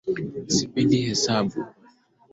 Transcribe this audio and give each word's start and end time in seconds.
Sipendi 0.55 0.97
hesabu 1.05 1.59